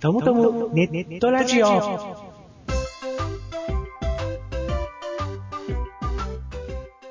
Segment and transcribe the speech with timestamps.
[0.00, 1.66] トムトムネットラジオ。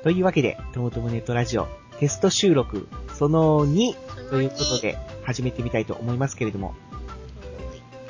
[0.02, 3.94] というわけで、トムトムネットラジオテスト収録その2
[4.30, 6.74] ということで始めてみたいと思いますけれども、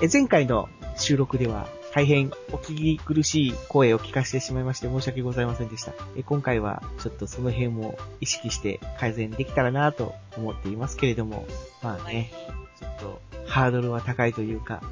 [0.00, 5.92] え前回の収録では大変お聞き苦しい声を聞かせてしまいまして申し訳ございませんでした。
[6.16, 11.48] え今回はちょっとその辺も意識して改善できたらなと思っていますけれども、
[11.82, 12.30] まあね、
[12.78, 14.82] ちょっとハードルは高いというか、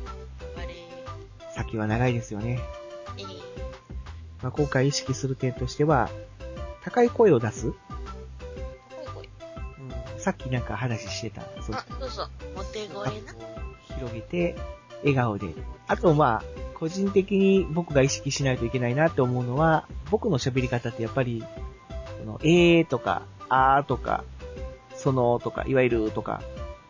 [1.54, 2.60] 先は長いですよね。
[4.42, 6.10] まあ、今回意識する点としては、
[6.82, 7.74] 高い声を出す、うん、
[10.18, 11.42] さっきなんか話してた。
[11.62, 12.30] そあ、そうそう。
[12.54, 13.12] モテ声な。
[13.96, 14.56] 広げて、
[15.00, 15.54] 笑顔で。
[15.88, 21.42] あとまあ、個人的に僕が意識しないといけないなって思うのは、僕の喋り方ってやっぱり、
[22.20, 24.24] この、えーとか、あーとか、
[24.94, 26.42] そのとか、いわゆるとか、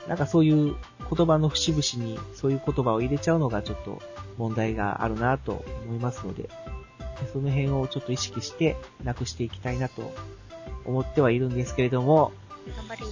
[0.08, 0.76] なんかそういう
[1.14, 4.00] 言葉の節々にそういう言葉を入れちゃうのがちょっと
[4.38, 6.48] 問題があるなと思いますので、
[7.32, 10.12] その辺をちょっと意識してなくしていきたいなと
[10.84, 12.32] 思ってはいるんですけれども、
[12.76, 13.02] 頑張り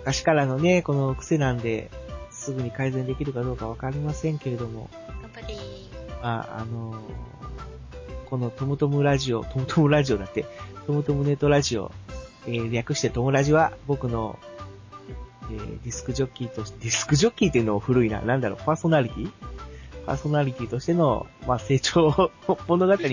[0.00, 1.90] 昔からのね、この癖なんで、
[2.30, 4.88] すぐに改善できるかどうかわかりませんけれども、
[5.22, 5.54] 頑張り
[6.22, 6.96] まあ、あのー、
[8.30, 10.46] このトムトムラジオ、トムトムラジオだって、
[10.86, 11.90] トムトムネットラジオ、
[12.46, 14.38] えー、略してトムラジは僕の
[15.50, 18.20] えー、ディスクジョッキーとして、ディスクジョッキーっていうのを古いな。
[18.20, 19.30] なんだろう、パーソナリティ？
[20.06, 22.30] パーソナリティとしての、まあ、成長
[22.66, 23.08] 物語、 意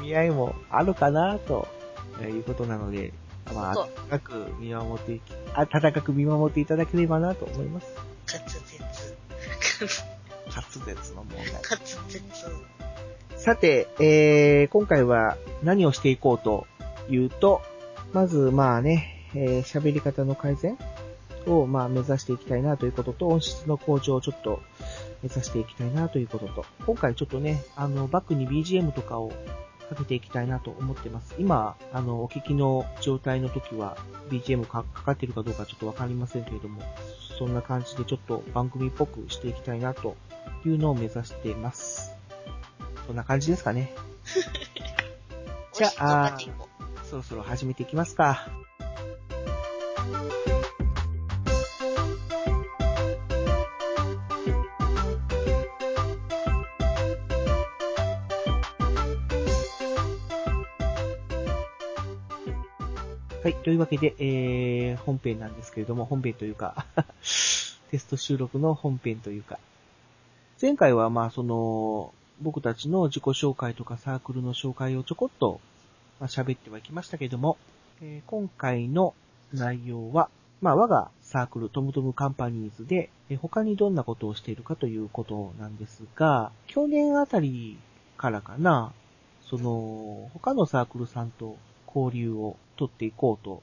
[0.00, 1.68] 味合いもあるかな、と
[2.20, 3.12] いうことなので、
[3.54, 7.94] まあ、温かく見守っていき、温かく見守っていただければなと思います。
[8.32, 9.14] 滑舌。
[10.48, 11.46] 滑舌の問題。
[11.52, 12.76] 滑舌。
[13.36, 16.66] さて、えー、今回は何をしていこうと
[17.08, 17.62] いうと、
[18.12, 20.78] まず、まあね、えー、喋り方の改善
[21.46, 24.60] を、まあ、目指していきたいなということと、音質の向上をちょっと
[25.22, 29.32] 目指していきたいなということと、今回ちょっとね、あの、バックに BGM とかを
[29.88, 31.34] かけていきたいなと思ってます。
[31.38, 33.96] 今、あの、お聞きの状態の時は
[34.30, 36.82] BGM かかかってるかどうかちょっとわかりませんけれども、
[37.38, 40.16] そんな感じでちょっと番組っぽくしていきたいなと
[40.64, 42.14] いうのを目指しています。
[43.06, 43.92] そんな感じですかね。
[45.72, 46.36] じゃあ、
[47.04, 48.48] そろそろ始めていきますか。
[63.46, 63.54] はい。
[63.54, 66.84] というわけで、えー、本編なんですけれども、本編というか
[67.92, 69.60] テスト収録の本編というか、
[70.60, 72.12] 前回はまあその、
[72.42, 75.60] 僕たちの自己紹介とかサークルの紹介をちょこっと、
[76.18, 77.56] まあ、喋ってはいきましたけれども、
[78.02, 79.14] えー、今回の
[79.52, 80.28] 内容は、
[80.60, 87.78] まあ我がサークルトムトムカンパニーズで、えー、他にどんなことをしているかということなんですが、去年あたり
[88.16, 88.92] からかな、
[89.42, 91.56] その、他のサークルさんと
[91.96, 93.62] 交流を取っていこうと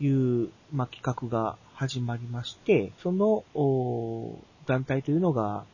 [0.00, 3.44] いう、まあ、企画が始まりまして、その
[4.66, 5.64] 団体というのが、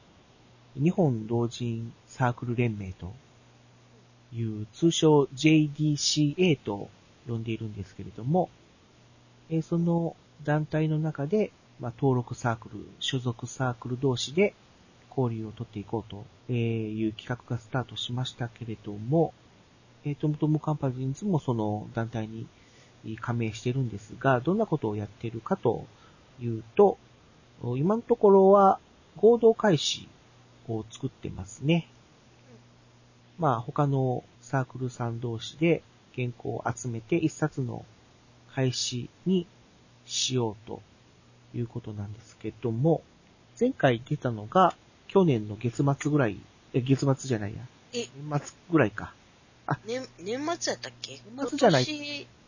[0.75, 3.12] 日本老人サークル連盟と
[4.32, 6.88] いう通称 JDCA と
[7.26, 8.50] 呼んでいるんですけれども、
[9.50, 14.54] えその団体の中で、まあ、登録サークル、所属サークル同士で
[15.16, 16.10] 交流を取っていこう
[16.48, 19.32] という企画がスタートしましたけれども、
[20.06, 22.47] えー、トムトムカンパニーズもその団体に
[23.21, 25.84] 加盟してるんですが、どんなことをやってるかと
[26.41, 26.97] いうと、
[27.77, 28.78] 今のところは
[29.17, 30.09] 合同開始
[30.69, 31.89] を作ってますね。
[33.39, 35.83] まあ他のサークルさん同士で
[36.15, 37.84] 原稿を集めて一冊の
[38.55, 39.47] 開始に
[40.06, 40.81] しようと
[41.53, 43.03] いうことなんですけども、
[43.59, 44.73] 前回出たのが
[45.09, 46.38] 去年の月末ぐらい、
[46.75, 47.59] え、月末じゃないや。
[47.93, 49.12] え年末ぐらいか。
[49.66, 51.21] あ、年、年末やったっけ？
[51.37, 51.84] 年末じゃない。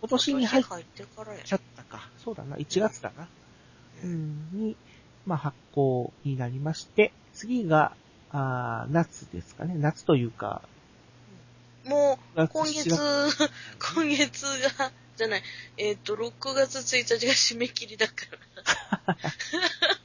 [0.00, 1.42] 今年に入ってからや。
[1.42, 2.08] ちゃったか。
[2.24, 2.56] そうだな。
[2.56, 3.28] 1月だな。
[4.04, 4.76] うん、に、
[5.26, 7.96] まあ、発行になりまして、次が、
[8.30, 9.74] あ夏ですかね。
[9.76, 10.62] 夏というか、
[11.84, 12.90] もう、今月、
[13.94, 14.42] 今月
[14.78, 15.42] が、じゃない、
[15.78, 18.12] えっ、ー、と、6月1日が締め切りだか
[19.06, 19.16] ら。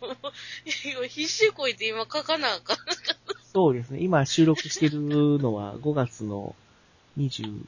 [0.08, 0.16] も
[1.04, 2.78] う、必死こいて今書かなあかん。
[3.52, 4.00] そうですね。
[4.02, 6.56] 今収録してるのは5月の
[7.18, 7.64] 25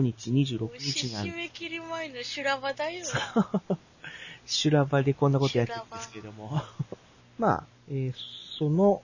[0.00, 1.30] 日、26日なんで。
[1.30, 3.04] 締め切り前の修羅場だよ。
[4.46, 6.62] 修羅場でこんなことやってるんですけども。
[7.38, 8.14] まあ、えー、
[8.58, 9.02] その、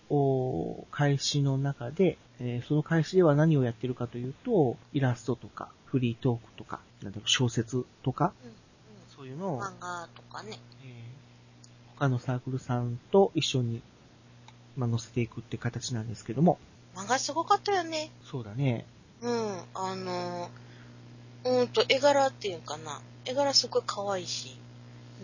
[0.91, 8.57] 開始の中で、えー、その開始では何をやってるかというと、イラストとか、フリートークとか、なんだろう、小説とか、うんうん、
[9.09, 13.83] そういうのを、漫画とかね、えー、他のサークルさんと一緒に
[14.77, 16.59] まあ、載せていくって形なんですけども。
[16.95, 18.11] 漫画すごかったよね。
[18.25, 18.87] そうだね。
[19.23, 20.51] うん、あの、
[21.45, 23.01] うんと、絵柄っていうかな。
[23.25, 24.57] 絵柄すごい可愛いし。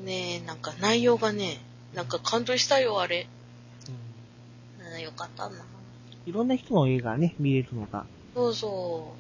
[0.05, 1.61] ねえ、なんか内容がね、
[1.95, 3.29] なんか感動したよ、あれ。
[3.89, 5.01] うん。
[5.01, 5.65] よかったな。
[6.25, 8.07] いろんな人の映画ね、見れるのが。
[8.35, 9.15] そうそ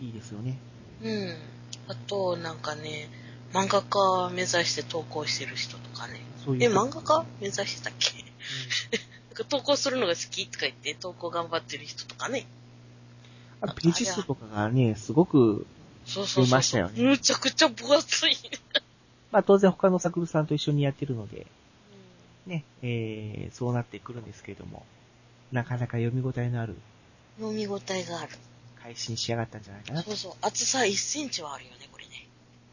[0.00, 0.04] う。
[0.04, 0.58] いいですよね。
[1.02, 1.36] うん。
[1.88, 3.08] あと、なんかね、
[3.52, 6.20] 漫画家目指して投稿してる人とかね。
[6.44, 6.62] そういう。
[6.64, 8.26] え、漫画家目指してたっけ、うん、
[9.30, 12.46] なんか投稿するのが好きとか言って投稿頑張ってる人とかね。
[13.60, 15.66] あ、ページ数とかがね、すごく、
[16.04, 17.02] そうそうましたよね。
[17.02, 18.36] むちゃくちゃ分厚い。
[19.30, 21.46] まあ当然他の作家さんと一緒にやってるので、
[22.46, 24.86] うん、ね、えー、そうなってくるんですけれども、
[25.52, 26.76] なかなか読み応えのある。
[27.38, 28.32] 読み応えがある。
[28.76, 30.02] 配信仕上がったんじゃないかな。
[30.02, 30.32] そうそう。
[30.40, 32.26] 厚さ1センチはあるよね、これね。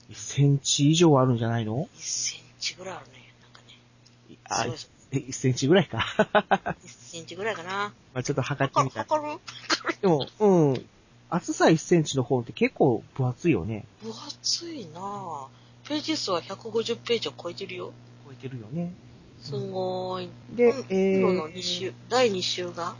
[0.09, 3.33] 1センチ以上あるんじゃないの ?1 センチぐらいあるね。
[3.41, 4.37] なんかね。
[4.45, 5.99] あ、そうそう1センチぐらいか。
[6.17, 7.93] 1センチぐらいかな。
[8.13, 9.01] まあちょっと測ってみた。
[9.01, 9.29] 測る
[9.67, 10.01] 測る？
[10.01, 10.85] でも、うん。
[11.29, 13.85] 厚さ1センチの方って結構分厚いよね。
[14.01, 15.47] 分厚いなぁ。
[15.87, 17.93] ページ数は150ページを超えてるよ。
[18.25, 18.93] 超えてるよね。
[19.41, 20.29] すごい。
[20.55, 22.95] で、えー、の2週、第2週が、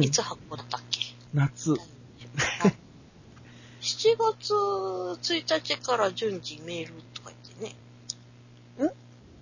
[0.00, 1.00] いつ発行だったっけ、
[1.34, 1.74] 夏。
[3.80, 6.94] 7月1日から順次メール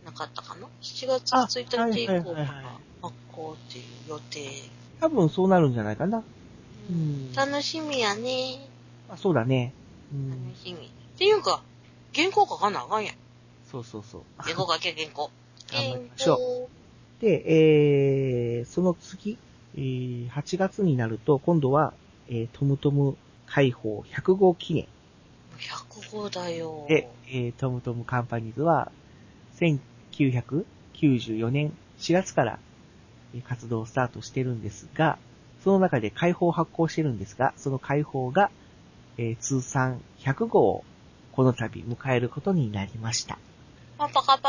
[0.08, 2.46] なかったかな ?7 月1日以降から
[3.02, 4.48] 発行っていう予定。
[5.00, 6.22] 多分そうなるんじゃないかな。
[6.90, 8.66] うん、楽しみやね。
[9.10, 9.74] あ、そうだね。
[10.12, 10.86] うん、楽しみ。
[10.86, 11.62] っていうか、
[12.14, 13.14] 原稿書かなあかんやん。
[13.70, 14.22] そうそうそう。
[14.38, 15.30] 原稿書け、原稿。
[15.70, 16.68] 頑張りましょ
[17.20, 17.22] う。
[17.22, 17.44] で、
[18.58, 19.36] えー、その次、
[19.76, 21.92] えー、8月になると、今度は、
[22.28, 23.16] えー、トムトム
[23.46, 24.88] 開放100号記念。
[25.58, 26.86] 100号だよ。
[26.88, 28.90] で、えー、トムトムカンパニーズは、
[30.18, 32.58] 1994年4月から
[33.44, 35.18] 活動をスタートしてるんですが、
[35.62, 38.50] その中で開放を発行してるんですが、その開放が、
[39.16, 40.84] えー、通算100号を
[41.32, 43.38] この度迎えることになりました。
[43.98, 44.48] パパカパ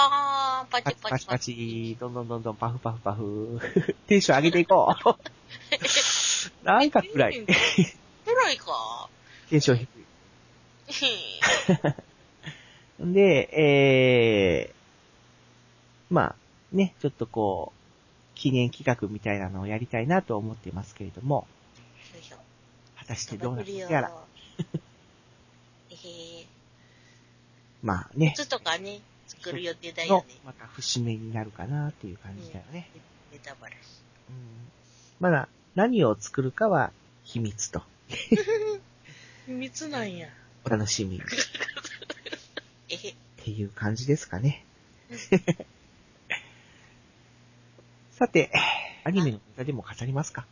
[0.61, 3.59] ーン、パチパチパチパチ、どんどんどんどんパフパフパフ。
[4.07, 5.15] テンション上げていこう。
[6.63, 7.45] なんか暗い。
[8.25, 9.09] 暗いか。
[9.49, 10.05] テンション低い。
[13.13, 14.78] で、えー、
[16.09, 16.35] まあ、
[16.71, 17.79] ね、ちょっとこう、
[18.35, 21.47] 記念企画みたいなのをやりたいなと思ってますけれども、
[22.97, 24.11] 果たしてどうなるやら。
[27.81, 28.33] まあね。
[28.35, 30.35] 靴とかね、作る予定だよね。
[30.45, 32.89] また節目になるかなっていう感じだよね。
[33.31, 33.79] ネタバラシ。
[34.29, 34.35] うん。
[35.19, 36.91] まだ何を作るかは
[37.23, 37.83] 秘密と。
[39.45, 40.29] 秘密なんや。
[40.65, 41.21] お楽しみ。
[42.89, 44.65] えっていう感じですかね。
[48.19, 48.51] さて、
[49.05, 50.45] アニメのネタでも語りますか？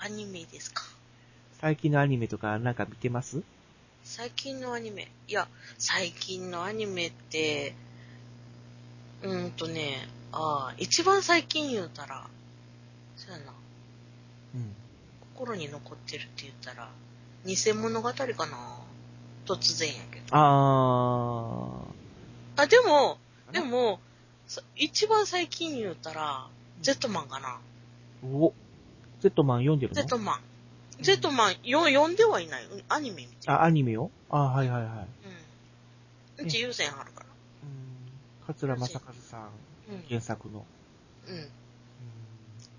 [0.00, 0.84] アニメですか。
[1.60, 3.42] 最近のアニメとかなんか見てます？
[4.04, 5.10] 最近のアニメ？
[5.26, 7.74] いや、最近のアニメって、
[9.22, 12.28] うーんとね、ああ、一番最近言うたら、
[13.16, 13.52] そうやな。
[14.54, 14.72] うん。
[15.34, 16.88] 心に残ってるって言ったら、
[17.44, 18.34] 偽物語かな
[19.46, 20.36] 突然やけど。
[20.36, 21.82] あ
[22.56, 22.62] あ。
[22.62, 23.18] あ、でも、
[23.50, 23.98] でも、
[24.76, 26.46] 一番最近言うたら、
[26.80, 27.58] ゼットマンかな。
[28.24, 28.52] お、
[29.20, 30.00] ゼットマン読んでるの？
[30.00, 30.40] ゼットマン。
[31.00, 32.68] ゼットマン、よ、読んではいない。
[32.88, 34.10] アニメ見てあ、アニメを？
[34.30, 34.92] あ、はいはいはい。
[36.38, 36.46] うん。
[36.46, 37.26] うち優先あるから。
[37.64, 38.46] うん。
[38.46, 39.50] 桂正和さん、
[40.08, 40.66] 原作の。
[41.28, 41.36] うん。
[41.36, 41.48] うん。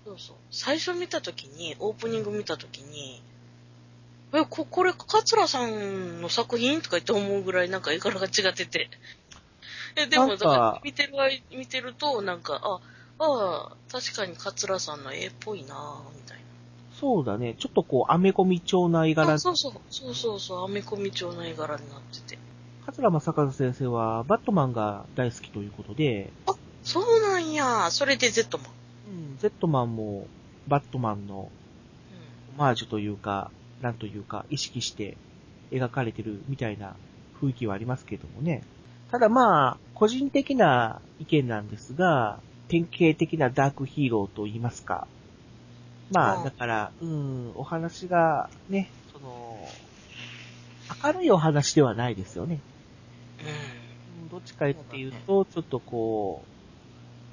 [0.04, 0.36] そうそう。
[0.50, 3.22] 最初見たときに、オープニング見たときに、
[4.32, 6.82] え、こ、これ、桂さんの作品？
[6.82, 8.88] とか言って思うぐらいなんか絵柄が違ってて。
[9.96, 11.12] え、でも、だから見てる、
[11.56, 12.80] 見てると、なんか、あ、
[13.18, 16.44] ああ、確かに桂さんの絵っぽいなみたいな。
[16.92, 17.54] そうだね。
[17.58, 19.38] ちょっとこう、アメコミ調な絵柄。
[19.38, 19.72] そうそう。
[19.88, 20.64] そうそうそう。
[20.64, 22.38] アメコミ調な絵柄になってて。
[22.86, 26.30] 桂正和先生は、バットマンが大好きということで。
[26.46, 27.90] あ、そうなんや。
[27.90, 28.66] それで Z マン。
[29.06, 30.26] うん、Z マンも、
[30.68, 31.50] バットマンの、オ
[32.56, 35.16] マージュというか、なんというか、意識して
[35.70, 36.94] 描かれてるみたいな
[37.40, 38.62] 雰囲気はありますけどもね。
[39.10, 45.06] ただまあ、個人的な意見なんですが、典型的なダークヒーローと言いますか、
[46.10, 49.58] まあ、だから、うん、お話がね、その、
[51.04, 52.60] 明るいお話ではないですよね。
[54.22, 54.28] うん。
[54.28, 56.42] どっちかっていうと、ちょっとこ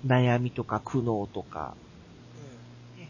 [0.04, 1.74] う、悩みとか苦悩とか、
[2.96, 3.10] うん、ね、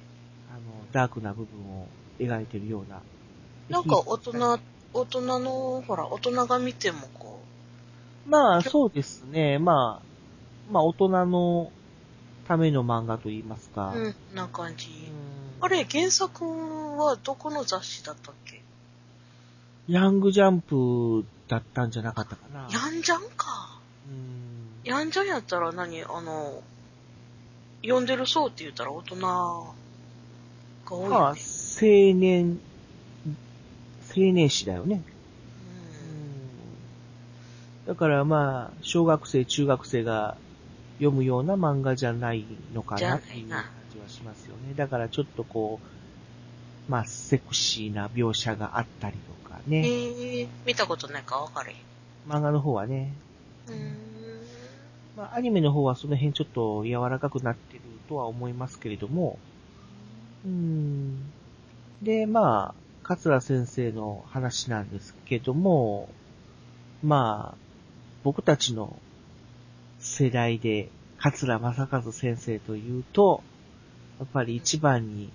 [0.50, 0.60] あの、
[0.92, 1.88] ダークな部分を
[2.20, 3.02] 描いてるような。
[3.70, 4.60] なんか大人、
[4.94, 7.31] 大人の、ほら、大人が見てもこう。
[8.28, 9.60] まあ、そうですね。
[9.60, 11.72] まあ、まあ、大人の
[12.48, 13.94] ための漫画といいますか。
[13.96, 14.88] うん、な感じ。
[14.88, 16.44] うんあれ、原作
[16.98, 18.64] はどこの雑誌だったっけ？
[19.88, 22.68] ヤングジャンプだったんじゃなかったかな。
[22.72, 23.80] ヤンジャンか。
[24.10, 26.02] うんヤンジャンやったら何？
[26.02, 26.64] あの、
[27.84, 29.60] 読んでる層って言ったら大人が
[30.90, 31.36] 多いまあ、青。
[32.16, 32.60] 年、
[34.10, 35.04] 青年誌だよね。
[37.92, 40.40] だからまあ、小学生、中学生が
[40.98, 44.74] 読むような漫画じゃないのかなっていう感じはしますよね。
[44.74, 45.82] だからちょっとこ
[46.88, 49.72] う、まあ、セクシーな描写があったりとかうん。
[49.72, 49.82] ね。
[49.82, 51.78] えー、見たことないか分かれへん。
[52.26, 53.18] 漫画の方はね。
[53.68, 54.48] うーん。
[55.14, 59.42] まあ、アニメの方はその辺ちょっと柔らかくなってるとは思いますけれども、
[60.46, 61.34] うーん。
[62.02, 66.16] で、まあ、桂先生の話なんですけども、
[67.02, 67.61] まあ、
[68.24, 68.98] 僕たちの
[70.00, 73.44] 世代で、桂正和先生というと、
[74.20, 75.32] やっぱり一番に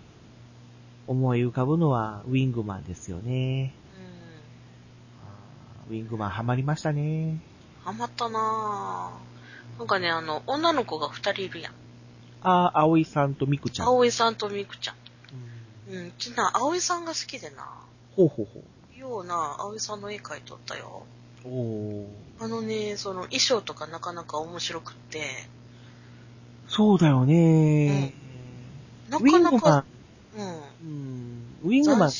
[1.06, 3.72] 思い浮かぶのはウィングマンですよね。
[5.24, 7.40] あーウィングマンハマりましたね。
[7.84, 9.78] ハマったなぁ。
[9.78, 11.72] なんかね、あの、女の子が二人いるやん。
[12.42, 13.86] ああ、葵さんとミクちゃん。
[13.86, 14.96] 葵さんとみくちゃん。
[15.88, 17.68] うんうん、ちな、葵さんが好きでな。
[18.16, 18.62] ほうほうほ
[18.96, 21.04] ような、葵さんの絵描いとったよ。
[21.44, 21.48] う。
[21.48, 25.22] おーあのね、その衣装とかなかなか面白くって、
[26.68, 28.12] そうだよね、
[29.08, 29.60] なウィングマン。
[29.60, 29.84] かなか、、
[30.36, 32.10] うん、うん、ウィングマン。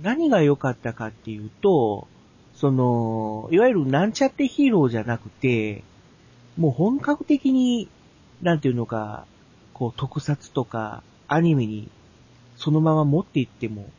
[0.00, 2.06] 何が良かったかっていうと、
[2.54, 5.82] その、いわゆるなんちゃってヒーローじゃなくて、
[6.56, 7.88] もう本格的に、
[8.42, 9.26] なんていうのか、
[9.72, 11.90] こう特撮とかアニメに
[12.56, 13.90] そのまま持っていっても、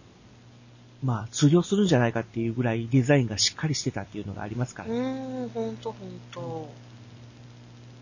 [1.04, 6.70] まあ通用するんじゃないかっていうぐらいデザインがしっかりしてたっていうのがありますからうーん、ほんとほんと。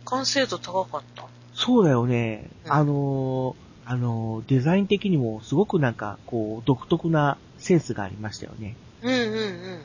[0.06, 1.26] 完成度高かった。
[1.54, 2.50] そうだよね。
[2.66, 8.76] うんあのー、あのー、デザイン的にもすごくなんか、こう、独特なセンスがありましたよね。
[9.02, 9.22] うんうんう
[9.78, 9.82] ん。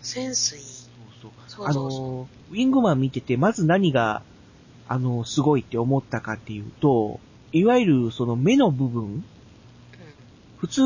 [0.00, 0.62] センスいい。
[1.20, 2.00] そうそあうそうそう。
[2.00, 4.22] のー、ウィングマン見てて、まず何が、
[4.88, 7.20] あのー、すごいって思ったかっていうと、
[7.52, 9.24] いわゆるその目の部分、
[10.58, 10.82] 普通、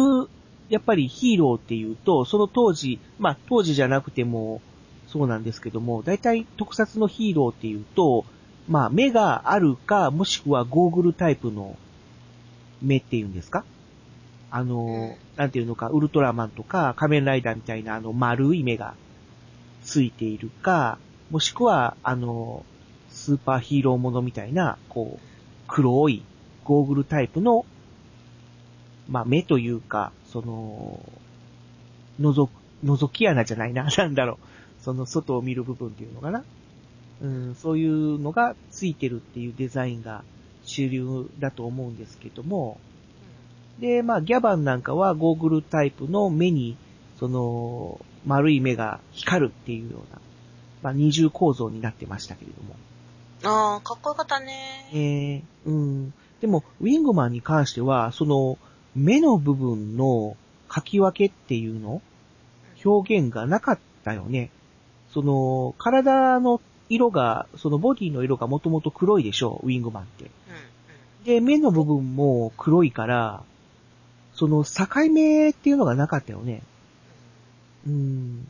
[0.69, 4.61] やっぱりヒーローっていうと、その当時、まあ当時じゃなくても
[5.07, 8.25] そうなんですけども、大体特撮のヒーローっていうと、
[8.69, 11.77] まあ目があるか、もしくはゴーグルタイプの
[12.83, 13.65] 目っていうんですか？
[14.51, 15.15] あの、うん。
[15.37, 18.95] なんていうのか、ウルトラマンとか仮面ライダーみたいなあの丸い目が
[19.85, 20.99] ついているか、
[21.31, 22.65] もしくはあの、
[23.11, 25.21] スーパーヒーローものみたいな、こう、
[25.69, 26.23] 黒い
[26.65, 27.65] ゴーグルタイプの
[29.09, 31.01] まあ、目というか、その、
[32.21, 32.51] 覗く、
[32.85, 34.83] 覗き穴じゃないな、 なんだろう。
[34.83, 36.45] その外を見る部分っていうのかな。
[37.23, 40.25] うん、そういうのがついてるっていうデザインが
[40.67, 42.79] 主流だと思うんですけども、
[43.79, 46.77] で、まあ、ギャバンなんかはゴーグルタイプの目に、
[47.19, 50.21] その、丸い目が光るっていうような、
[50.83, 52.77] まあ、二重構造になってましたけれども。
[53.43, 54.91] ああ、かっこよかったね。
[54.93, 56.15] えー、うん。
[56.43, 58.59] でも、ウィングマンに関しては、その、
[58.97, 60.37] 目の部分の
[60.75, 62.03] 書き分けっていうの？
[62.85, 64.51] 表現がなかったよね。
[65.13, 70.25] その、体の色が、そのボディの色がもともと黒いでしょう、ウィングマンって。
[70.25, 70.29] う
[71.23, 73.43] ん、で、目の部分も黒いから、
[74.35, 76.63] その境目っていうのがなかったよね。
[77.87, 78.47] うん。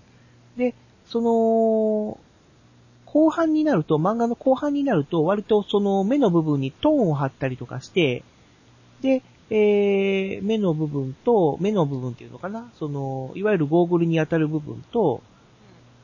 [0.57, 0.75] で、
[1.07, 2.19] その、
[3.05, 8.25] 後半になると、漫画の後半になると、割とその目の部分にトーンを貼ったりとかして、
[9.01, 12.71] で、えー、目の部分と、目の部分っていうのかな？
[12.79, 15.23] その、いわゆるゴーグルに当たる部分と、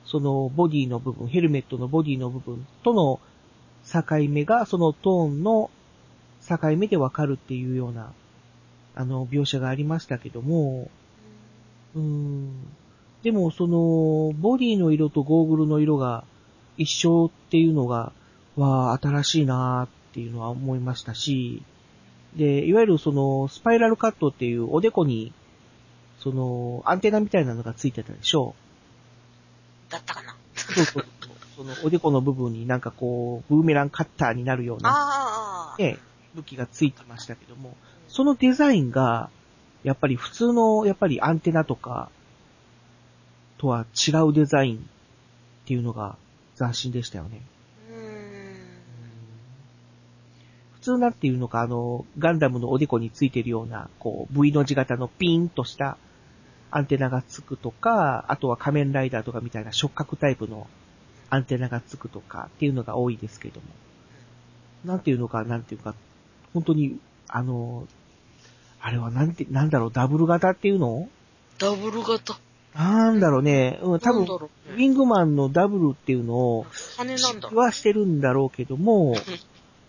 [0.04, 3.20] そのボディの部分、ヘルメットのボディの部分との
[3.90, 5.70] 境目が、そのトーンの
[6.48, 8.12] 境目でわかるっていうような、
[8.94, 10.88] あの、描写がありましたけども、
[11.94, 12.52] うーん。
[13.22, 16.24] でも、その、ボディの色とゴーグルの色が
[16.76, 18.12] 一緒っていうのが、
[18.56, 21.62] わあ、新しいなーっていうのは思いましたし、
[22.36, 25.32] で、いわゆるその、スパイラルカットっていうおでこに、
[26.20, 28.54] その、アンテナみたいなのがついてたでしょ
[29.90, 30.36] だったかな。
[30.54, 31.04] そうそう
[31.56, 35.98] その、おでこの部分になんかこう、ブーメランカッターになるような、ね、
[36.34, 37.76] 武器がついてましたけども、
[38.08, 39.30] そのデザインが、
[39.84, 42.10] やっぱり普通の、やっぱりアンテナとか、
[43.58, 44.80] とは違うデザインっ
[45.66, 46.16] ていうのが
[46.58, 47.40] 斬新でしたよね。
[47.88, 48.00] うーん。
[50.71, 55.96] 普通なんていうのか、あの、ガンダムのおでこについてるような、こう、V の字型のピーンとした
[56.70, 60.66] アンテナがつくとか、あとは仮面ライダーとかみたいな触覚タイプの
[61.30, 63.66] アンテナがつくとかっていうのが多いですけども。
[64.84, 65.94] なんていうのか、なんていうか、
[66.52, 66.98] 本当に、
[67.28, 67.86] あの、
[68.80, 71.08] あれはなんて、なんだろう、ダブル型っていうの？
[71.58, 72.36] ダブル型？
[72.74, 77.48] なんだろうね、うん、多分、なんだろうウねィングマンのダブルっていうのを、羽なんだ。
[77.50, 79.14] はしてるんだろうけども、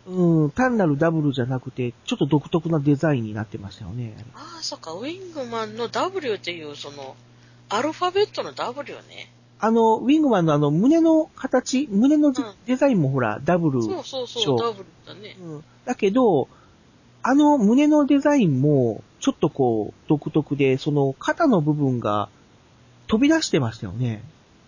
[0.06, 4.16] うん、単なるダブルじゃなくて、ちょっと独特なデザインになってましたよね。
[4.36, 7.16] ああ、そっか、ウィングマンの W っていう、その、
[7.70, 9.32] アルファベットの W ね。
[9.60, 13.82] あの、ウィングマンのあの、胸の形、胸のデうんデザインもほら、ダブル。
[13.82, 15.38] そうそうそそうう、ダブルだね。
[15.40, 16.48] うんだけど、
[17.24, 22.28] あの胸のデザインも、ちょっとこう、独特で、その肩の部分が
[23.08, 24.22] 飛び出してましたよね。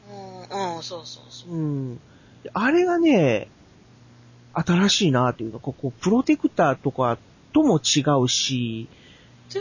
[0.09, 1.53] うん、うん、そうそうそう。
[1.53, 1.95] うん。
[2.43, 3.49] であれがね、
[4.55, 7.17] 新しいなっていうの、ここ、プロテクターとか
[7.53, 8.87] とも違うし、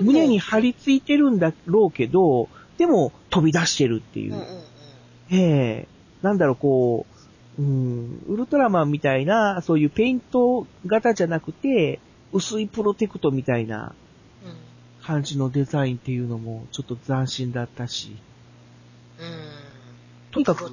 [0.00, 2.48] 胸に張り付いてるんだろうけど、
[2.78, 4.34] でも飛び出してるっていう。
[4.34, 4.64] うんうんうん。
[5.30, 5.88] ええ
[6.22, 7.06] なんだろう、こ
[7.58, 12.00] う、うん、ウルトラマンみたいな、そういうペイント型じゃなくて、
[12.32, 13.94] 薄いプロテクトみたいな
[14.44, 15.04] うん。
[15.04, 18.16] 感じのデザインっていうのもちょっと斬新だったし、
[19.18, 19.26] うん。
[20.30, 20.72] とにかく。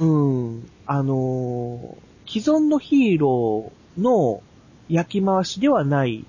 [0.00, 4.42] うん、あのー既存のヒーローの
[4.88, 6.24] 焼き回しではない、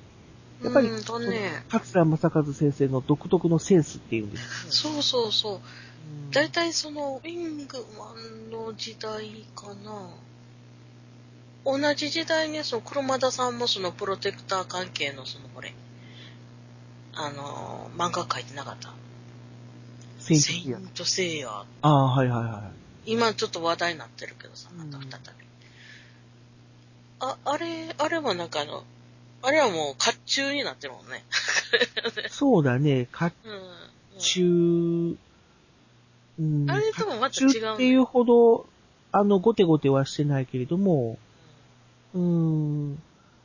[0.61, 4.71] やっぱり、うんとね、桂正和先生の独特のセンスっていうんですかね。
[4.71, 5.53] そうそうそう。
[5.55, 5.61] うん
[6.31, 10.09] 大体その、ウィングマンの時代かな。
[11.63, 15.73] 同じ時代にその黒田さんもそのプロテクター関係のそのこれ、
[17.13, 18.93] あのー、漫画描いてなかった。
[20.19, 20.37] セイ
[20.69, 21.51] ントセイヤー。
[21.83, 22.71] ああ、はいはいは
[23.05, 23.11] い。
[23.11, 25.42] 今ちょっと話題になってるけどさ、うんまた再び。
[27.23, 28.83] あ、あれ、あれはなんかあの、
[29.41, 31.23] あれはもう甲冑になってるもんね。
[32.29, 33.53] そうだね、甲うん。
[33.53, 33.61] うん
[34.19, 35.17] 冑、
[36.39, 38.67] うん、あれともまた甲違うね冑っていうほど、
[39.11, 41.17] あの、ゴテゴテはしてないけれども、
[42.13, 43.01] うん、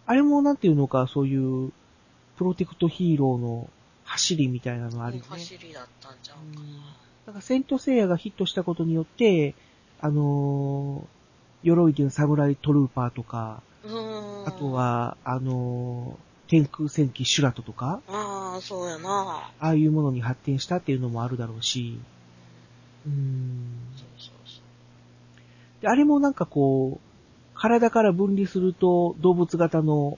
[0.07, 1.73] あれもなんていうのか、そういう、
[2.37, 3.71] プロテクトヒーローの
[4.05, 5.29] 走りみたいなのあるよね。
[5.31, 6.69] 走りだったんちゃうかな。
[7.27, 9.55] なんか、セントセイヤがヒットしたことによって、
[10.01, 11.19] あのー
[11.63, 13.68] 鎧でサムライトルーパーとか、うん。
[14.47, 14.73] あと。
[14.73, 19.51] は、あのー天空戦記シュラトとか、ああ、そうやな。
[19.61, 21.99] ああいうものに発展したっていうのもあるだろうし、
[23.07, 23.67] うん。
[23.95, 25.83] そうそうそう。
[25.83, 27.09] であれもなんかこう、
[27.55, 30.17] 体から分離すると動物型の、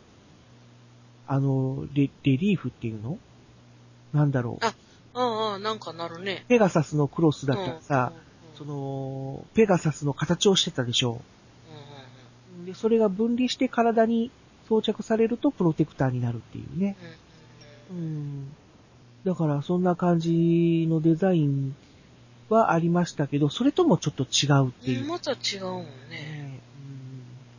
[1.26, 3.18] あの、レレリーフっていうの？
[4.12, 4.64] なんだろう。
[4.64, 4.72] あ
[5.14, 6.44] ああ、なんかなるね。
[6.46, 8.76] ペガサスのクロスだったらさ、うん、そうんうん
[9.38, 11.20] の、ペガサスの形をしてたでしょうん
[12.64, 14.30] で、それが分離して体に
[14.68, 16.96] 装着されるとプロテクターになるっていうね。
[17.90, 18.52] うん。
[19.24, 21.74] だからそんな感じのデザイン
[22.48, 25.02] はありましたけど、それともちょっと違うっていう。
[25.02, 25.88] うんまた違うもんね。
[26.10, 26.60] ね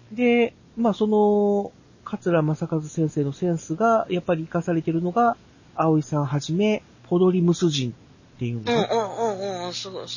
[0.09, 1.71] うんで、まあその、
[2.03, 5.37] 桂正和先生のセンスがやっぱり活かされてるのが、
[5.75, 10.07] 葵さんはじめ、ポドリムス人っていうのうんが、うんうんうん、すごい、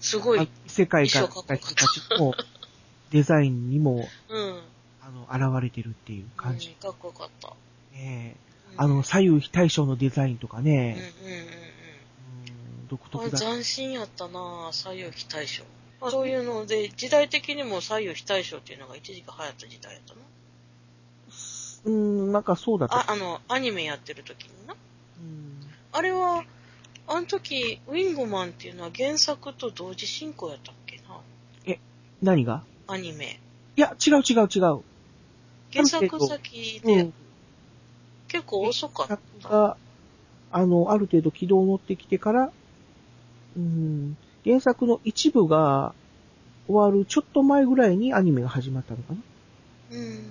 [0.00, 0.48] すごい。
[0.66, 1.86] 世界から来た人たち
[2.18, 2.34] の
[3.10, 4.60] デザインにも、うん。
[5.02, 6.68] あの、現れてるっていう感じ。
[6.68, 7.54] うんかっこよかった。
[7.92, 8.36] ね
[8.72, 11.38] うんあの、、左右非対称のデザインとかうんうんね、うんうん。
[11.38, 13.38] うん独あ特だ。
[13.38, 15.64] 斬新やったな左右非対称。
[16.00, 20.20] まあそういうので、時代的にも左右非対称っていうのが一時期流行った時代やったな。
[21.84, 22.96] うん、なんかそうだった。
[22.96, 24.74] あ、あの、アニメやってる時にな。
[24.74, 24.76] う
[25.22, 26.44] んあれは、
[27.08, 31.20] あの時、ウィングマンっていうのは原作と同時進行やったっけな？
[32.22, 32.62] 何が？
[32.92, 33.40] アニメ。
[33.76, 34.82] いや、違う違う違う。
[35.72, 37.12] 原作先でうん。
[38.28, 39.18] 結構遅かった。
[39.42, 39.76] 作が、
[40.52, 42.52] あの、ある程度軌道に乗ってきてから、
[43.56, 45.94] うん、原作の一部が
[46.66, 49.18] 終わるちょっと前ぐらいにアニメが始まったのかな。
[49.92, 50.30] うん。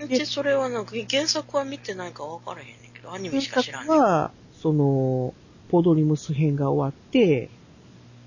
[0.00, 3.98] うん、で、それはなんか原作は見てないから分からへんねんけど、アニメ原しか知らんねん。
[3.98, 4.30] 作は、
[4.62, 5.34] その、
[5.70, 7.48] ポドリムス編が終わって、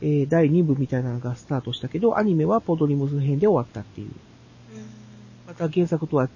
[0.04, 4.08] えー第2部みたいなのがスタートしたけど、アニメはポドリムス編で終わったっていう。
[4.08, 4.14] うん
[5.48, 6.30] また原作とは違う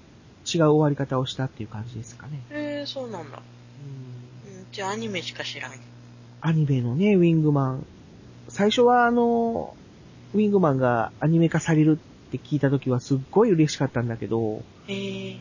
[0.44, 2.40] 終わり方をしたっていう感じですかね。
[2.50, 3.42] へえそうなんだ。
[4.46, 5.72] うんうん、じゃあアニメしか知らん。
[6.40, 7.86] アニメのね、ウィングマン。
[8.48, 9.74] 最初はあの、
[10.34, 15.38] ウィングマンがアニメ化されるって聞いた時はすっごい嬉しかったんだけど、へえうん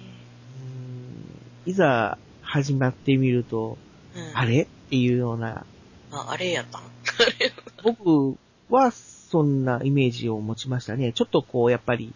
[1.65, 3.77] いざ始まってみると、
[4.15, 4.37] うん。
[4.37, 4.63] あれ？
[4.63, 5.65] っていうような、
[6.11, 6.81] あ、あれやったん？
[7.84, 8.38] 僕
[8.69, 11.13] はそんなイメージを持ちましたね。
[11.13, 12.13] ちょっとこう、やっぱり、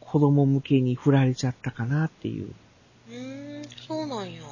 [0.00, 2.48] 子供向けに振られちゃったかなっていう。
[3.10, 4.42] うーん、そうなんや。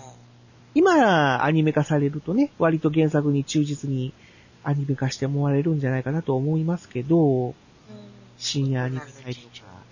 [0.75, 4.13] 今、アニメ化されるとね、割と原作に忠実に
[4.65, 7.55] アニメ化してもらえるんじゃないかなと思いますけど、うん
[8.37, 9.85] 深夜アニメ祭とか、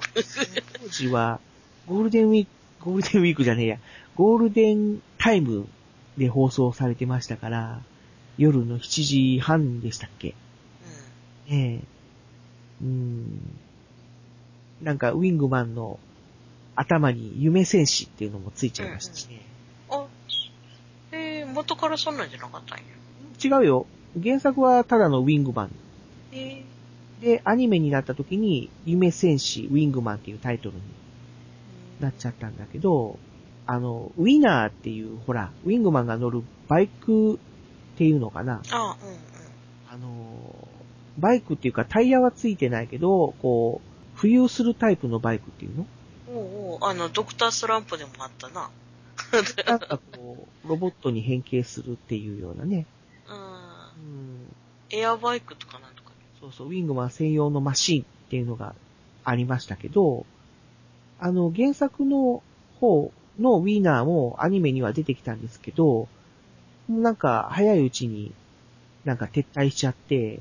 [0.83, 1.41] 当時は、
[1.87, 2.47] ゴールデンウィー
[2.81, 3.79] ク、ゴールデンウィークじゃねえや、
[4.17, 5.69] ゴールデンタイム
[6.19, 7.81] で放送されてましたから、
[8.39, 10.35] 夜の7時半でしたっけ？
[11.49, 11.81] ええ
[12.83, 13.59] うん。
[14.83, 15.99] なんか、ウィングマンの
[16.75, 19.43] 頭に夢戦士っていうのもついちゃいましたしね。
[19.91, 20.07] あ、
[21.13, 22.85] えー、元からそんなんじゃなかったんや。
[23.43, 23.87] 違うよ。
[24.21, 25.71] 原作はただのウィングマン。
[26.33, 26.63] え
[27.21, 33.19] で、アニメになった時に、夢戦士ウィングマンっていうタイトルにー、なっちゃったんだけど、
[33.67, 37.39] あの、ウィナーっていう、ほら、ウィングマンが乗るバイク
[37.95, 38.63] っていうのかな。
[38.71, 39.17] あ、うんうん。
[39.91, 40.69] あの、
[41.19, 43.81] バイクっていうかタイヤはついてないけど、こ
[44.17, 45.87] う、浮遊するタイプのバイクっていうの？
[46.35, 48.71] おうおうあの、ドクタースランプでもあったな。
[49.67, 52.87] なんかこう、ロボットに変形するっていうようなね。
[53.29, 53.37] うん。
[53.37, 54.55] うん、
[54.91, 56.11] エアバイクとかなんとか。
[56.41, 58.75] そうそう、ウィングマン専用のマシンっていうのが
[59.25, 60.27] ありましたけど、
[61.19, 62.43] あの、原作の
[62.81, 66.09] 方のウィーナーもアニメには出てきたんですけど、
[67.01, 68.33] なんか早いうちに
[69.05, 70.41] なんか撤退しちゃって、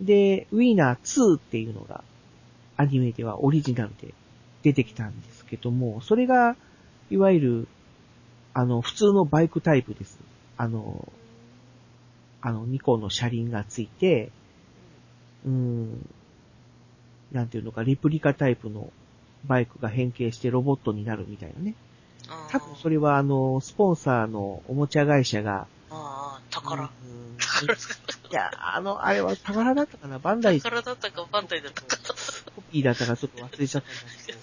[0.00, 2.02] で、ウィーナー2っていうのが
[2.76, 4.14] アニメではオリジナルで
[4.62, 6.56] 出てきたんですけども、それが、
[7.10, 7.68] いわゆる、
[8.52, 10.18] あの、普通のバイクタイプです。
[10.56, 11.10] あの、
[12.40, 14.30] あの、2個の車輪がついて、
[15.44, 16.08] うーん、
[17.32, 18.90] なんていうのか、レプリカタイプの
[19.44, 21.74] バイクが変形してロボットになるみたいなね。
[22.50, 26.82] 多分それはあの、スポンサーのおもちゃ会社が、ああ、宝。
[26.82, 27.78] うん宝、い
[28.32, 30.18] や、あの、あれは宝だったかな？
[30.18, 31.96] バンダイ宝だったか、バンダイだったか。
[32.56, 34.38] コピーだったかちょっと忘れちゃったんだけど。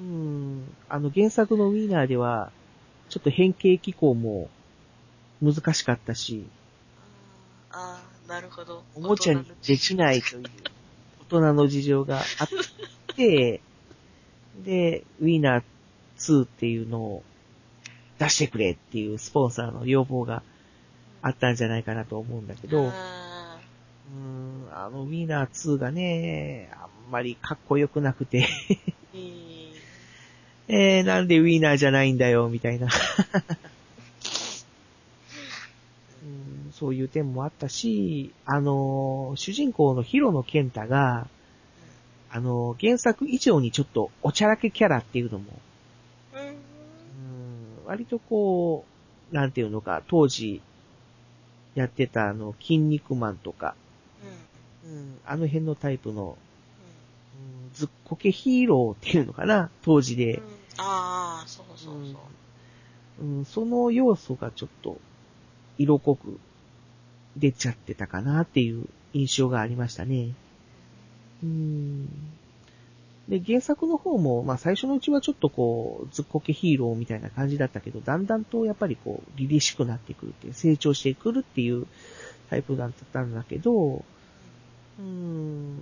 [0.00, 2.50] うん、あの原作のウィーナーでは、
[3.08, 4.48] ちょっと変形機構も
[5.42, 6.46] 難しかったし、
[7.70, 8.82] ああ、なるほど。
[8.94, 10.44] おもちゃにできないという
[11.22, 12.48] 大人の事情があっ
[13.16, 13.60] て、
[14.64, 15.62] で、ウィーナー
[16.18, 17.22] 2っていうのを
[18.18, 20.42] 出してくれっていうスポンサーの要望が
[21.22, 23.58] あったんじゃないかなと思うんだけど、あ
[24.14, 28.46] うーん、あのウィーナー2がね、あんまりかっこよくなくて、
[30.68, 32.88] えー、なんでウィーナーじゃないんだよ、みたいな。
[36.22, 41.28] うんそういう点もあったし、あのー主人公のヒロノケンタが、
[42.30, 45.44] あのー原作以上にちょっとおちゃらけキャラっていうのも、
[47.86, 48.84] 割とこ
[49.30, 50.62] う、なんていうのか、当時
[51.74, 53.74] やってたあの、筋肉マンとか、
[54.84, 54.90] うん。
[54.90, 56.36] うんあの辺のタイプの、
[57.36, 60.42] うんずっこけヒーローっていうのかな、当時でうん。
[60.78, 62.18] ああ、そうそうそ
[63.20, 63.24] う。
[63.24, 64.98] うん、その要素がちょっと
[65.78, 66.38] 色濃く
[67.36, 70.30] 出ちゃってたかなっていう印象がありましたね。
[71.42, 72.08] うん。
[73.28, 81.86] で、原作の方も、まあ最初のうちはちょっとこう、ずっこけヒーローみたいな感じだったけど、だんだんとやっぱりこう、凛々しくなってくるっていう、成長してくるっていう
[82.50, 84.04] タイプだったんだけど、
[84.98, 85.78] うん、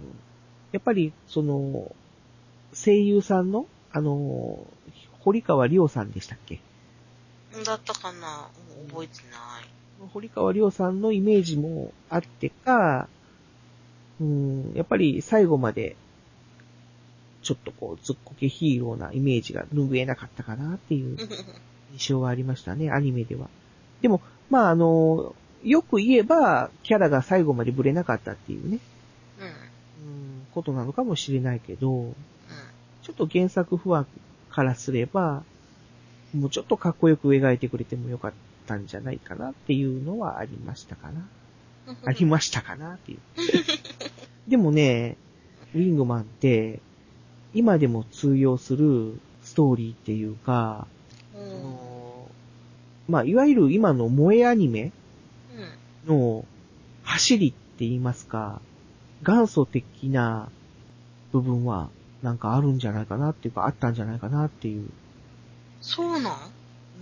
[0.71, 1.95] やっぱりその、
[2.73, 4.67] 声優さんの、あの、
[5.21, 6.61] 堀川里央さんでしたっけ？
[7.57, 8.49] うんだったかな？
[8.81, 10.09] うん覚えてない。
[10.13, 13.09] 堀川亮さんのイメージもあってか、
[14.21, 15.97] うん、やっぱり最後まで、
[17.43, 21.17] ちょっとこう、ずっこけヒーローなイメージが拭えなかったかなっていう
[21.93, 23.49] 印象がありましたね、アニメでは。
[24.01, 28.79] でも、まああの、よく言えば、キャラが最後までブレなかったっていうね、
[29.39, 29.47] うん。
[29.47, 29.51] うん。
[29.51, 29.55] う
[30.43, 32.15] ん、ことなのかもしれないけど、うん。
[33.03, 34.07] ちょっと原作不安
[34.51, 35.45] からすれば、
[36.35, 38.33] もうちょっとかっこよく描いてくれてもよかっ
[38.67, 41.29] たんじゃないかなっていうのはありましたかな。
[42.07, 43.19] ありましたかなっていう。
[44.49, 45.17] でもね、
[45.75, 46.81] ウィングマンって、
[47.55, 50.87] 今でも通用するストーリーっていうか、
[51.33, 51.63] そうん。
[51.63, 52.29] の
[53.09, 54.93] まあ、いわゆる今の萌えアニメ
[56.07, 56.17] うん。
[56.17, 56.45] の
[57.03, 58.61] 走りって言いますか、
[59.23, 60.49] 元祖的な
[61.33, 61.91] 部分は
[62.23, 64.89] なんかあるんじゃないかなっていうか、あったんじゃないかなっていう。
[65.81, 66.33] そうなん？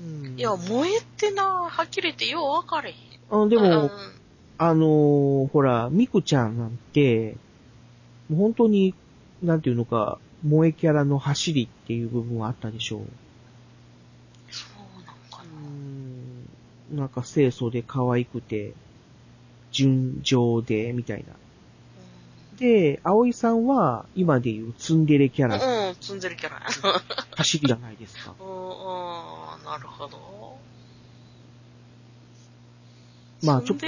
[0.02, 2.96] うんいや、萌えってな、はっきり言ってよう分かれへん。
[3.44, 3.90] あでうんも、
[4.58, 7.36] あのーほら、ミクちゃんなんて、
[8.28, 8.94] もう本当に、
[9.42, 13.00] なんていうのか、萌えキャラの走りっていう部分はあったでしょう。
[14.50, 18.74] そうなんかうーんなんか清楚で可愛くて、
[19.70, 21.32] 純情で、みたいな。
[21.32, 21.36] な。
[22.58, 26.60] で、葵さんは、今でいうツンデレキャラ、うん、うん、積んでるキャラ。
[27.36, 28.34] 走りじゃないですか。
[28.40, 30.58] うん、うん、なるほど。
[33.42, 33.86] まあちょっと。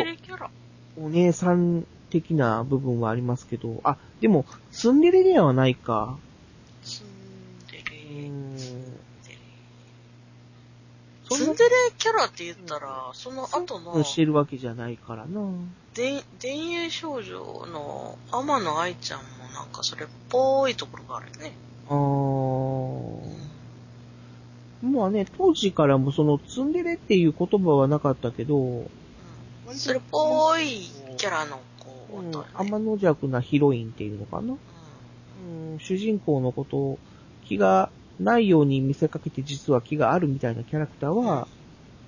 [0.98, 6.18] お姉さん的な部分はありますけど、あ、でも、ツンデレではないか。
[8.12, 8.18] ツ
[11.34, 11.36] ん。
[11.36, 15.50] ツンデレキャラって言ったら、その後の、してるわけじゃないからな。
[15.94, 21.52] で田園少女の天野愛ちゃんもなんかそれっぽいところがあるよね。
[21.88, 23.52] あー。
[24.82, 28.90] まあね、当時からもそのツンデレっていう言葉はなかったけど、うん
[29.74, 30.80] それっぽい
[31.16, 32.30] キャラの子うん。
[32.58, 34.52] 天の弱なヒロインっていうのかな。
[34.52, 34.56] う
[35.76, 36.98] ん、主人公のことを
[37.46, 41.48] 気がないように見せかけて実は気があるみたいなキャラクターは、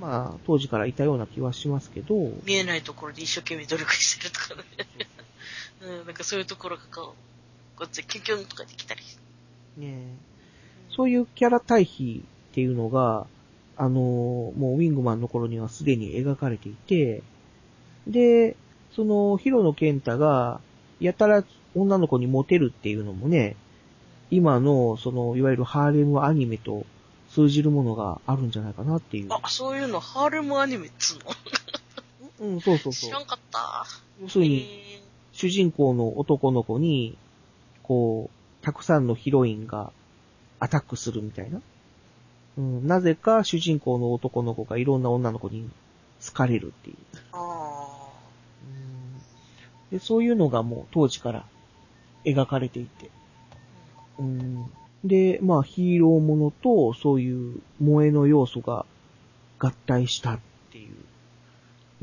[0.00, 4.62] まあ、当時からいたような気はしますけど、うん見えないところで一生懸命努力してるとかね。
[5.82, 9.02] うん、なんかそういうところがこう、こっちキュンキュンとかできたり。
[9.76, 10.16] ね
[10.90, 13.26] そういうキャラ対比っていうのが、
[13.76, 17.22] あのーもうウィングマンの頃にはすでに描かれていて、
[18.06, 18.56] で、
[18.94, 20.60] その、ヒロノケンタが、
[21.00, 23.56] やたら女の子にモテるっていうのもね、
[24.34, 26.84] 今の、その、いわゆるハーレムアニメと
[27.30, 29.28] 通じるものがあるんじゃないかなっていう。
[29.30, 31.18] あ、そういうのハーレムアニメっつう
[32.40, 32.54] の？
[32.54, 33.20] うん、そうそうそう知ら。
[33.20, 33.86] んかった。
[34.20, 34.66] 要するに、
[34.98, 37.16] え主人公の男の子に、
[37.82, 39.92] こう、たくさんのヒロインが
[40.58, 41.60] アタックするみたいな。
[42.56, 45.68] うん、なぜか主人公の男の子がいろんな女の子に
[46.24, 46.96] 好かれるっていう。
[47.32, 48.08] ー、あ
[48.62, 51.44] うんでそういうのがもう当時から
[52.24, 53.10] 描かれていて。
[54.18, 54.70] ーうん、
[55.04, 58.84] で、まあヒーローものとそういう萌えの要素が
[59.58, 60.38] 合体したっ
[60.70, 60.94] ていう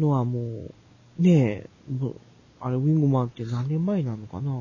[0.01, 0.73] のはもう、
[1.21, 2.15] ねえ、もう
[2.59, 4.51] あれウィングマンって何年前なのかな？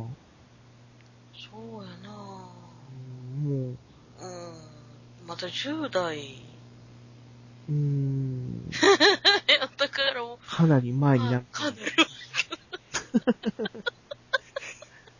[1.34, 2.10] そうやな。
[3.44, 3.78] うんもう、うん。
[5.26, 6.18] まだ10代。
[7.68, 8.70] うーん、
[9.78, 11.76] だからもう、かなり前になっかなり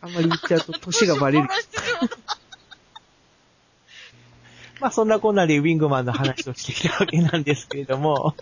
[0.03, 1.49] あんまり言っちゃうと年がバレる。
[4.81, 8.35] まあそんなこんなでウィングマンの話をしてきたわけなんですけれども。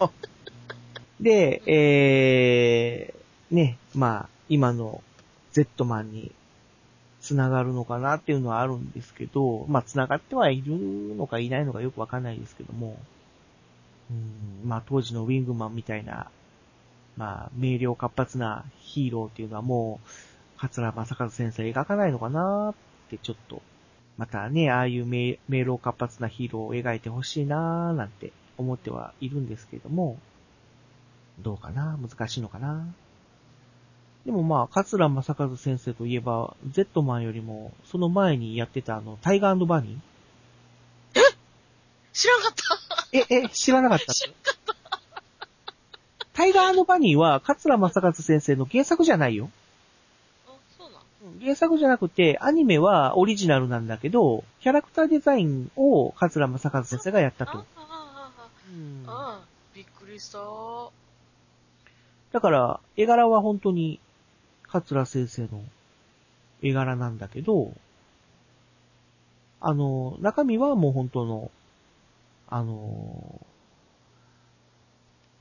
[1.20, 5.02] で、えー、ね、まあ今の
[5.52, 6.30] Z マンに
[7.20, 10.76] 繋がるのかなっていうのはあるんですけど、まあ繋がってはいる
[11.16, 12.96] のかいないのかよくわかんないですけども、
[14.10, 16.30] うん、まあ当時のウィングマンみたいな、
[17.16, 20.08] まあ明瞭活発なヒーローっていうのはもう、
[20.58, 22.74] 桂正和先生描かないのかなっ
[23.10, 23.62] てちょっと。
[24.16, 30.18] またね、ああいう明明朗活発なヒーローを描いてほしいなーなんて思ってはいるんですけれども、
[31.38, 31.96] どうかな？
[31.96, 32.84] 難しいのかな？
[34.26, 40.00] でもまあ、桂正和先生といえば、ゼットマンよりも、その前にやってたあの、タイガーバニ
[42.12, 42.62] 知らんかった。
[43.16, 44.06] ーえ、え、知らなかった。
[46.32, 49.50] タイガーバニーは、桂正和先生の原作じゃないよ。
[51.40, 57.64] 原作じゃなくて、アニメはオリジナルなんだけど、キャラクターデザインを桂正和先生がやったあ、とあ、。
[57.76, 58.30] あ、
[58.72, 60.38] うんあ、あ、びっくりした。
[62.32, 64.00] だから、絵柄は本当に、
[64.64, 65.62] 桂先生の
[66.62, 67.72] 絵柄なんだけど、
[69.60, 71.50] あの、中身はもう本当の、
[72.48, 73.40] あの、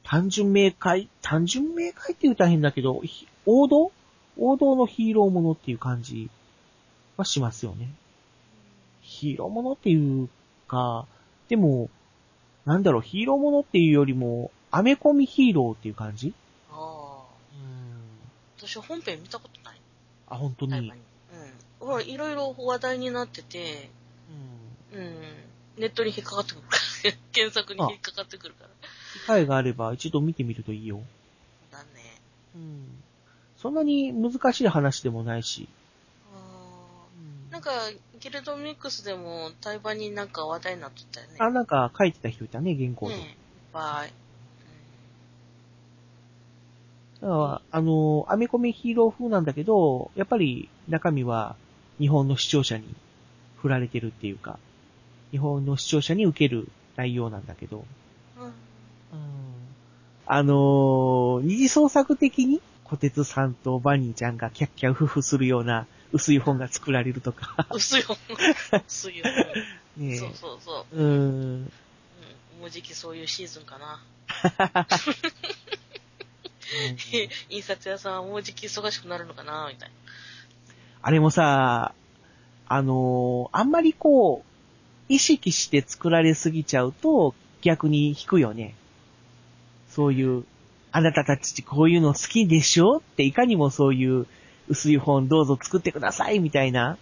[0.03, 3.91] 単純明快単純明快って言うと大変だけど、ひ王道
[4.38, 6.30] 王道のヒーローものっていう感じ
[7.17, 7.89] はしますよね。
[9.02, 10.30] ヒーローものっていう
[10.67, 11.06] か、
[11.50, 11.89] でも、
[12.65, 16.34] なんだろう、ヒーローものっていうよりも、アメコミヒーローっていう感じ？
[16.71, 16.78] ああ。
[17.56, 18.02] うん。
[18.58, 19.80] 私本編見たことない。
[20.28, 20.73] あ、本当に？
[20.73, 20.93] うん。
[21.80, 23.89] ほら、いろいろ話題になってて、
[24.93, 25.00] うん。
[25.00, 25.15] うん。
[25.78, 27.13] ネットに引っかかってくるから。
[27.32, 28.69] 検索に引っかかってくるから。
[29.13, 31.02] 機会があれば一度見てみるといいよ。
[31.71, 31.86] だね。
[32.56, 33.04] うん。
[33.58, 35.67] そんなに難しい話でもないし。
[37.52, 37.72] なんか、
[38.20, 41.34] ギルドミックスでも対バンになんか話題になってたよね。
[41.39, 43.15] あ、なんか書いてた人いたね、原稿で。
[43.15, 43.36] ねえいっ
[43.74, 44.13] ぱい。
[47.22, 51.56] だから、あの、アメコミヒーロー風なんだけど、やっぱり中身は
[51.98, 52.84] 日本の視聴者に
[53.58, 54.60] 振られてるっていうか、
[55.32, 57.86] 日本の視聴者に受ける内容なんだけど、
[58.38, 58.43] うん。
[58.46, 58.54] うん。
[60.28, 68.17] あのー二次創作的に、小鉄さんとバニーちゃんがキャッキャウフフするような薄い本が作られるとか、薄いよ。
[68.88, 69.26] 薄いよ。
[69.97, 70.95] ねえそうそうそう。
[70.95, 71.06] うーん。
[71.06, 71.71] うん。
[72.62, 74.02] もうじきそういうシーズンかな。
[77.50, 79.95] 印刷屋さんはもうじき忙しくなるのかなみたいな。
[81.02, 81.93] あれもさ、
[82.67, 88.76] あのーあんまりこう、意識して作られすぎちゃうと、逆に引くよね。
[89.89, 90.45] そういう、
[90.97, 92.97] あなたたちこういうの好きでしょ？
[92.97, 94.25] っていかにもそういう
[94.67, 96.97] 薄い本どうぞ作ってくださいみたいな、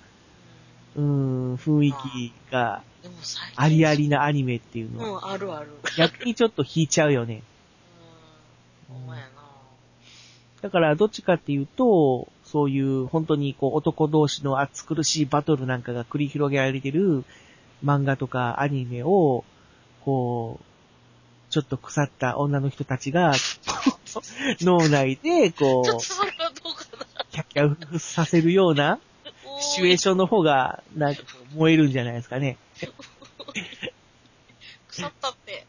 [0.97, 2.83] うーん、雰囲気が。
[3.55, 5.29] ありありなアニメっていううのは。
[5.29, 5.69] ん、あるある。
[5.97, 7.43] 逆にちょっと引いちゃうよね。
[8.89, 8.95] うん。
[8.97, 9.27] ほんまやな。
[10.61, 17.23] だから、どっちかっていうと、そういう本当にこう男同士の熱苦しいバトルなんかが繰り広げられてる
[17.85, 19.45] 漫画とかアニメを、
[20.03, 20.65] こう、
[21.55, 23.31] ちょっと腐った女の人たちが、
[24.59, 26.01] 脳内で、こう。
[27.31, 28.99] キャッキャさせるような
[29.61, 32.57] シチュエーションの方が、なんかこう燃えるんじゃないですかね。
[34.89, 35.65] 腐ったって。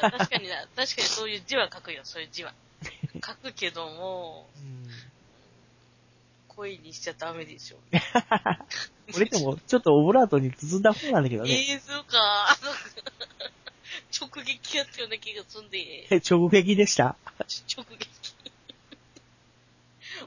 [0.00, 2.52] 確かにな、確かにそういう字は書くよ、そういう字は。
[3.24, 4.48] 書くけども、
[6.48, 7.76] 恋にしちゃダメでしょ。
[9.14, 11.52] これでも、ちょっとオブラートに包んだ方なんだけどね。
[11.52, 12.58] ええそうか。
[14.20, 16.08] 直撃やったような気がすんで。
[16.28, 17.16] 直撃でした？
[17.76, 18.08] 直撃。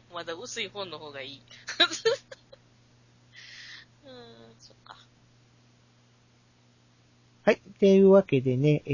[0.14, 1.42] まだ薄い本の方がいい。
[4.06, 4.98] うーん、そっか。
[7.44, 7.62] はい。
[7.80, 8.92] というわけでね、え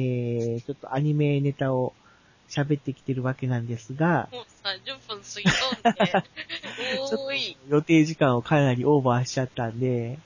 [0.59, 1.93] ー、ちょっとアニメネタを
[2.49, 6.11] 喋ってきてるわけなんですが、もう30分過ぎとんで。
[6.97, 7.57] ちょっとおーい。
[7.69, 10.17] 予定時間をかなりオーバーしちゃったんで、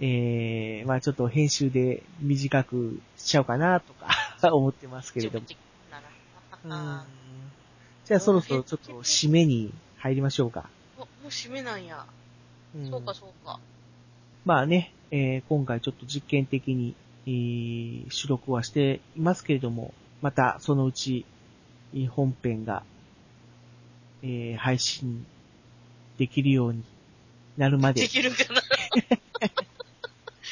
[0.00, 4.08] えー、まあちょっと編集で短くしちゃおうかなとか
[4.54, 5.46] 思ってますけれども。
[5.46, 10.68] じゃあそろそろちょっと締めに入りましょうか。
[10.98, 12.04] あもう締めなんや。
[12.74, 13.60] うんそうか、そうか。
[14.44, 16.94] まあね、えー今回ちょっと実験的に、
[17.26, 21.24] えー収録はしていますけれども、またそのうち、
[21.94, 22.82] えー本編が、
[24.22, 25.24] えー配信
[26.18, 26.82] できるように
[27.56, 28.60] なるまでで、きるかな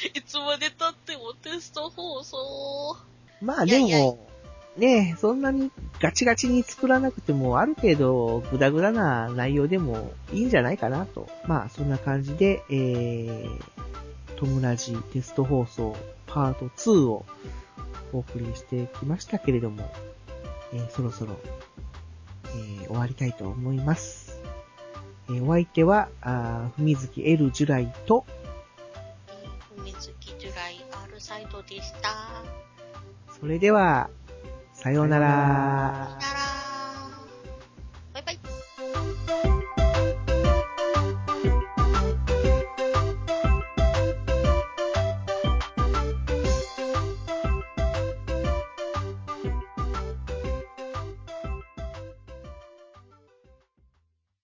[0.13, 2.97] いつまで経ってもテスト放送。
[3.41, 4.13] まあでも、いやいや
[4.77, 11.29] ね、そんなにガチガチに作らなくても、ある程度グダグダな内容でもいいんじゃないかなと。
[11.45, 17.25] まあそんな感じで、えー、トムラジテスト放送パート2を
[18.11, 19.91] お送りしてきましたけれども、
[20.73, 21.37] えーそろそろ、
[22.45, 24.41] えー終わりたいと思います。
[25.29, 28.25] えーお相手は、あーふみずき L ジュライと、
[31.73, 32.09] でした。
[33.39, 34.09] それでは、
[34.73, 36.42] さようなら。